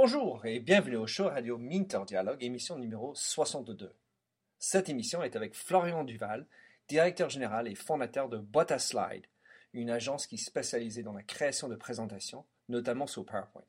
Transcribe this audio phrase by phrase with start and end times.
[0.00, 3.92] Bonjour et bienvenue au show radio Minter Dialogue, émission numéro 62.
[4.60, 6.46] Cette émission est avec Florian Duval,
[6.86, 9.26] directeur général et fondateur de Boîte à Slide,
[9.72, 13.64] une agence qui est spécialisée dans la création de présentations, notamment sur PowerPoint.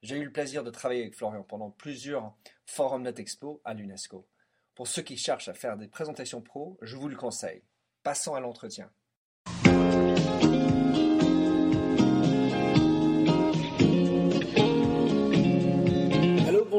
[0.00, 2.36] J'ai eu le plaisir de travailler avec Florian pendant plusieurs
[2.66, 4.28] forums NetExpo à l'UNESCO.
[4.76, 7.64] Pour ceux qui cherchent à faire des présentations pro, je vous le conseille.
[8.04, 8.92] Passons à l'entretien.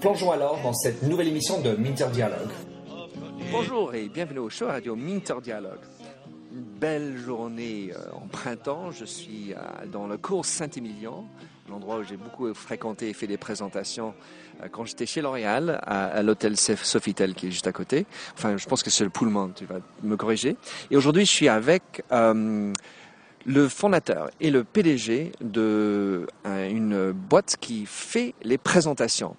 [0.00, 2.50] Plongeons alors dans cette nouvelle émission de Minter Dialogue.
[3.50, 5.80] Bonjour et bienvenue au show radio Minter Dialogue.
[6.52, 8.92] Une belle journée euh, en printemps.
[8.92, 9.54] Je suis
[9.92, 11.24] dans le cours Saint-Émilion,
[11.68, 14.14] l'endroit où j'ai beaucoup fréquenté et fait des présentations
[14.62, 18.06] euh, quand j'étais chez L'Oréal, à, l'hôtel Sofitel qui est juste à côté.
[18.34, 20.56] Enfin, je pense que c'est le Pullman, tu vas me corriger.
[20.92, 22.72] Et aujourd'hui, je suis avec euh,
[23.48, 29.36] le fondateur et le PDG de une boîte qui fait les présentations.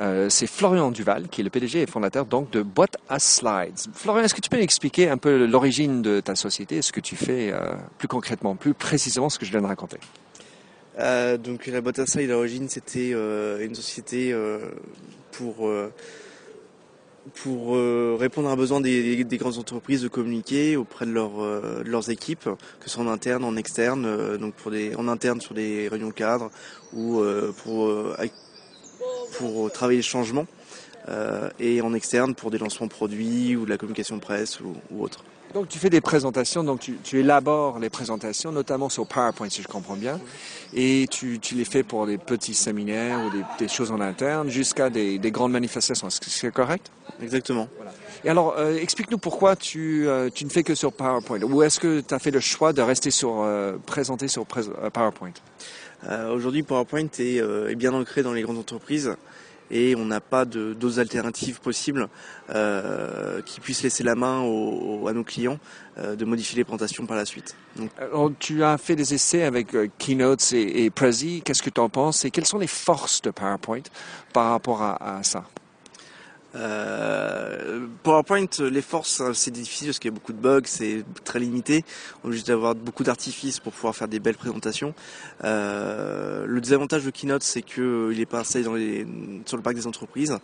[0.00, 3.78] Euh, c'est Florian Duval, qui est le PDG et fondateur donc de Boîte à Slides.
[3.94, 7.14] Florian, est-ce que tu peux expliquer un peu l'origine de ta société, ce que tu
[7.14, 9.98] fais euh, plus concrètement, plus précisément ce que je viens de raconter?
[10.98, 14.36] Euh, Donc la Boîte à Slides, à l'origine, c'était une société
[15.30, 15.70] pour
[17.34, 17.76] pour
[18.18, 22.90] répondre à un besoin des, grandes entreprises de communiquer auprès de, leurs équipes, que ce
[22.90, 26.50] soit en interne, en externe, donc pour en interne sur des réunions cadres
[26.92, 27.22] ou
[27.62, 27.92] pour
[29.38, 30.46] pour travailler le changement
[31.08, 35.24] euh, et en externe pour des lancements produits ou de la communication presse ou, autre.
[35.54, 39.68] Donc tu fais des présentations, donc tu, élabores les présentations, notamment sur PowerPoint si je
[39.68, 40.18] comprends bien,
[40.72, 45.18] et tu, les fais pour des petits séminaires ou des, choses en interne jusqu'à des,
[45.30, 46.08] grandes manifestations.
[46.08, 46.90] Est-ce que c'est correct?
[47.22, 47.68] Exactement.
[48.24, 51.80] Et alors, euh, explique-nous pourquoi tu, euh, tu, ne fais que sur PowerPoint, ou est-ce
[51.80, 53.46] que tu as fait le choix de rester sur
[53.84, 55.32] présenter sur PowerPoint?
[56.32, 59.16] Aujourd'hui, PowerPoint est, est, bien ancré dans les grandes entreprises
[59.72, 62.08] et on n'a pas d'autres alternatives possibles
[62.50, 65.58] euh, qui puissent laisser la main à nos clients
[65.98, 67.56] euh, de modifier les présentations par la suite.
[67.98, 71.42] Alors, tu as fait des essais avec euh, Keynote et, Prezi.
[71.42, 73.82] Qu'est-ce que tu en penses et quelles sont les forces de PowerPoint
[74.32, 75.44] par rapport à ça?
[76.54, 81.38] Euh, PowerPoint, les forces, c'est difficile parce qu'il y a beaucoup de bugs, c'est très
[81.38, 81.84] limité.
[82.24, 84.94] On est juste d'avoir beaucoup d'artifices pour pouvoir faire des belles présentations.
[85.44, 89.06] Euh, le désavantage de Keynote, c'est que il est pas installé dans les,
[89.46, 90.36] sur le parc des entreprises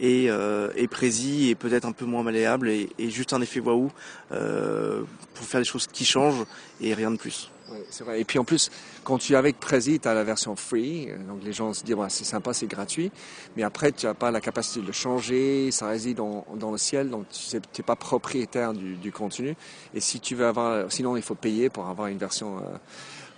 [0.00, 3.60] et, euh, et précis et peut-être un peu moins malléable et, et juste un effet
[3.60, 3.90] waouh
[4.32, 5.02] euh,
[5.34, 6.44] pour faire des choses qui changent
[6.80, 7.50] et rien de plus.
[7.90, 8.20] C'est vrai.
[8.20, 8.70] Et puis en plus,
[9.04, 11.08] quand tu es avec Prezi, tu as la version free.
[11.28, 13.10] Donc les gens se disent, c'est sympa, c'est gratuit.
[13.56, 15.70] Mais après, tu n'as pas la capacité de le changer.
[15.70, 17.10] Ça réside dans, dans le ciel.
[17.10, 19.56] Donc tu n'es pas propriétaire du, du, contenu.
[19.94, 22.76] Et si tu veux avoir, sinon il faut payer pour avoir une version euh,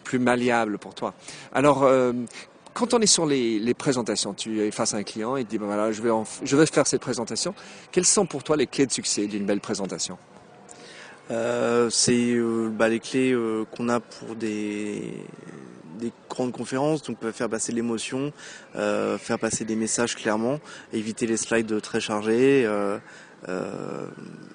[0.05, 1.15] plus malléable pour toi.
[1.53, 2.12] Alors, euh,
[2.75, 5.50] quand on est sur les, les, présentations, tu es face à un client et tu
[5.50, 6.10] dis, ben voilà, je vais,
[6.45, 7.55] je vais faire cette présentation.
[7.91, 10.16] Quelles sont pour toi les clés de succès d'une belle présentation?
[11.31, 15.12] Euh, c'est euh, bah, les clés euh, qu'on a pour des,
[15.99, 18.33] des grandes conférences, donc faire passer l'émotion,
[18.75, 20.61] faire passer des messages clairement,
[20.93, 22.62] éviter les slides très chargés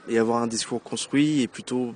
[0.09, 1.93] et avoir un discours construit et plutôt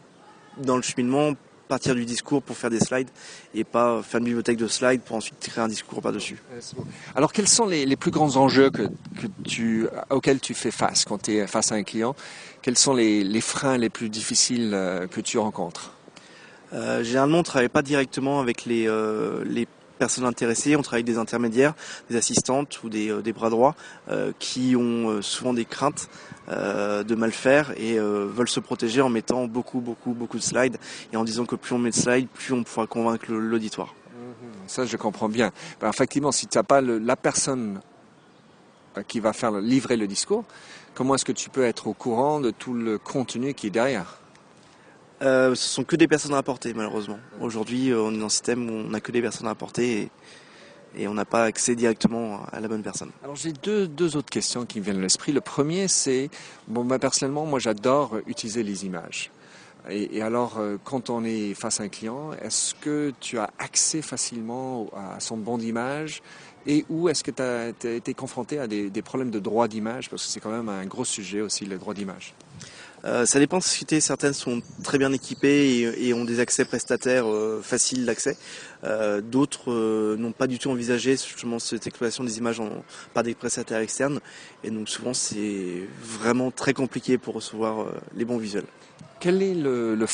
[0.57, 1.33] dans le cheminement
[1.67, 3.09] partir du discours pour faire des slides
[3.53, 6.37] et pas faire une bibliothèque de slides pour ensuite créer un discours par-dessus.
[7.15, 8.83] Alors quels sont les, plus grands enjeux que,
[9.43, 12.15] tu, auxquels tu fais face quand tu es face à un client?
[12.61, 15.93] Quels sont les, freins les plus difficiles euh, que tu rencontres?
[16.73, 19.67] Euh, généralement, on ne travaille pas directement avec les, euh, les
[19.97, 21.73] personnes intéressées, on travaille avec des intermédiaires,
[22.09, 23.75] des assistantes ou des, des bras droits
[24.39, 26.09] qui ont souvent des craintes
[26.49, 30.41] euh, de mal faire et euh, veulent se protéger en mettant beaucoup, beaucoup, beaucoup de
[30.41, 30.77] slides
[31.11, 33.93] et en disant que plus on met de slides, plus on pourra convaincre l'auditoire.
[34.13, 34.51] Mhm.
[34.65, 35.51] Ça, je comprends bien.
[35.81, 37.81] Ben, effectivement, si tu n'as pas la personne
[38.97, 40.45] euh, qui va faire livrer le discours,
[40.93, 44.17] comment est-ce que tu peux être au courant de tout le contenu qui est derrière?
[45.21, 47.19] Euh, Ce sont que des personnes à apporter, malheureusement.
[47.41, 50.09] Aujourd'hui, on est dans un système où on n'a que des personnes à apporter.
[50.95, 53.11] Et on n'a pas accès directement à la bonne personne.
[53.23, 55.31] Alors j'ai deux, autres questions qui me viennent à l'esprit.
[55.31, 56.29] Le premier c'est,
[56.67, 59.29] bon, personnellement, moi j'adore utiliser les images.
[59.89, 64.01] Et, alors, euh, quand on est face à un client, est-ce que tu as accès
[64.01, 66.21] facilement à son bon d'image
[66.65, 70.09] et où est-ce que tu as, été confronté à des, problèmes de droit d'image?
[70.09, 72.33] Parce que c'est quand même un gros sujet aussi, le droit d'image.
[73.05, 73.99] Euh, ça dépend de sociétés.
[74.01, 78.37] Certaines sont très bien équipées et, ont des accès prestataires euh, faciles d'accès.
[78.83, 82.61] Euh, d'autres n'ont pas du tout envisagé justement cette exploitation des images
[83.13, 84.19] par des prestataires externes.
[84.63, 88.65] Et donc souvent c'est vraiment très compliqué pour recevoir les bons visuels.
[89.19, 90.05] Quel est le,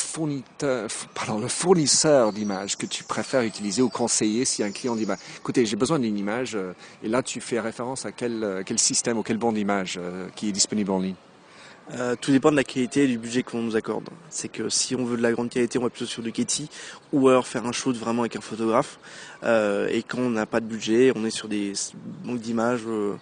[1.48, 5.76] fournisseur, d'images que tu préfères utiliser ou conseiller si un client dit bah, écoutez, j'ai
[5.76, 6.56] besoin d'une image,
[7.02, 10.00] et là tu fais référence à quel, système ou quel bon d'image
[10.36, 11.16] qui est disponible en ligne?
[11.92, 14.08] Euh, tout dépend de la qualité et du budget qu'on nous accorde.
[14.30, 16.70] C'est que si on veut de la grande qualité, on va plutôt sur du Getty
[17.12, 18.98] ou alors faire un shoot vraiment avec un photographe.
[19.42, 21.74] Euh, et quand on n'a pas de budget, on est sur des
[22.24, 23.14] banques d'images euh,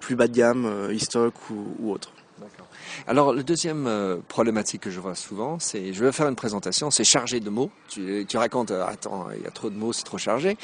[0.00, 1.92] plus bas de gamme, historiques ou, ou
[3.06, 6.90] Alors, le deuxième euh, problématique que je vois souvent, c'est je veux faire une présentation,
[6.90, 7.70] c'est chargé de mots.
[7.88, 10.56] Tu, tu racontes, euh, attends, il y a trop de mots, c'est trop chargé.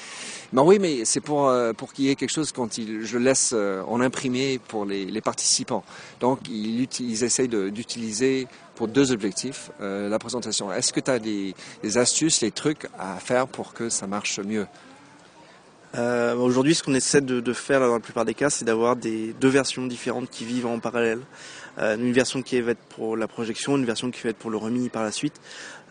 [0.53, 3.19] Ben oui, mais c'est pour euh, pour qu'il y ait quelque chose quand il, je
[3.19, 5.85] laisse en imprimer pour les, les participants.
[6.21, 10.73] Donc, ils, ils essayent d'utiliser pour deux objectifs la présentation.
[10.73, 14.41] Est-ce que tu as des, des astuces, des trucs à faire pour que ça marche
[14.41, 14.67] mieux?
[15.95, 19.49] Euh, Aujourd'hui, ce qu'on essaie de, faire dans la plupart des cas, c'est d'avoir deux
[19.49, 21.21] versions différentes qui vivent en parallèle.
[21.79, 24.51] Euh, une version qui va être pour la projection, une version qui va être pour
[24.51, 25.41] le remis par la suite.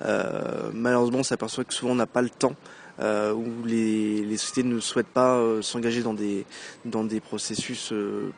[0.04, 2.56] Euh, malheureusement, on s'aperçoit que souvent on n'a pas le temps.
[3.00, 7.92] Où les, sociétés ne souhaitent pas s'engager dans des, processus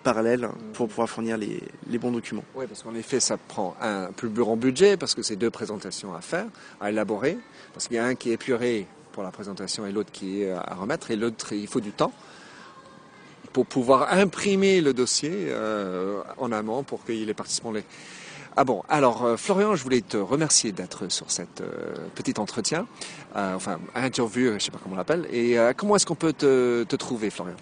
[0.03, 2.45] parallèles pour pouvoir fournir les, les bons documents.
[2.55, 6.13] Oui, parce qu'en effet, ça prend un plus grand budget parce que c'est deux présentations
[6.13, 6.45] à faire,
[6.79, 7.37] à élaborer,
[7.73, 10.51] parce qu'il y a un qui est épuré pour la présentation et l'autre qui est
[10.51, 12.11] à remettre, et l'autre, il faut du temps
[13.53, 17.85] pour pouvoir imprimer le dossier euh, en amont pour que les participants les...
[18.55, 22.87] Ah bon, alors euh, Florian, je voulais te remercier d'être sur cette euh, petit entretien,
[23.35, 25.27] enfin interview, je ne sais pas comment on l'appelle.
[25.31, 27.55] Et comment est-ce qu'on peut te, trouver, Florian?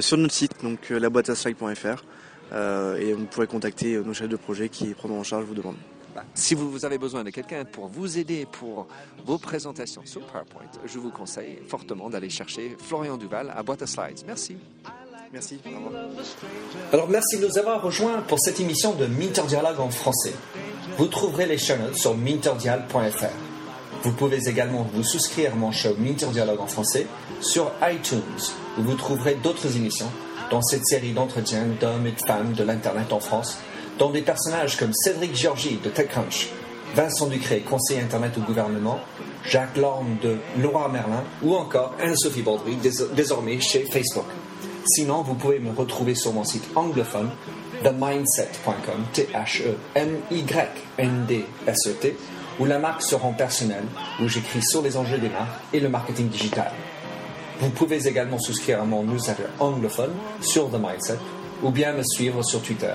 [0.00, 2.04] Sur notre site, donc laboiteaslide.fr,
[2.98, 5.76] et vous pourrez contacter nos chefs de projet qui prendront en charge vos demandes.
[6.14, 8.86] Bah, si vous avez besoin de quelqu'un pour vous aider pour
[9.24, 13.86] vos présentations sur PowerPoint, je vous conseille fortement d'aller chercher Florian Duval à Boîte à
[13.86, 14.22] Slides.
[14.26, 14.56] Merci.
[15.32, 15.60] Merci.
[16.92, 20.34] Alors merci de nous avoir rejoints pour cette émission de Minter Dialogue en français.
[20.98, 23.26] Vous trouverez les chaînes sur minterdial.fr.
[24.02, 27.06] Vous pouvez également vous souscrire à mon show Minter Dialogue en français
[27.40, 28.20] sur iTunes,
[28.78, 30.10] où vous trouverez d'autres émissions
[30.50, 33.58] dans cette série d'entretiens d'hommes et de femmes de l'Internet en France
[33.98, 36.48] dont des personnages comme Cédric Georgie de TechCrunch,
[36.94, 39.00] Vincent Ducré, conseiller Internet au gouvernement,
[39.44, 42.76] Jacques Lorme de Laura Merlin ou encore Anne-Sophie Baudry,
[43.14, 44.26] désormais chez Facebook.
[44.86, 47.30] Sinon, vous pouvez me retrouver sur mon site anglophone
[47.82, 49.66] themindset.com, T-H-E-M-Y-N-D-S-E-T,
[52.58, 53.84] où la marque se rend personnelle,
[54.20, 56.72] où j'écris sur les enjeux des marques et le marketing digital.
[57.60, 61.18] Vous pouvez également souscrire à mon newsletter anglophone sur The Mindset
[61.62, 62.94] ou bien me suivre sur Twitter